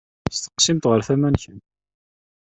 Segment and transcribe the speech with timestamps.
[0.35, 1.65] Steqsimt ɣer tama-nkent.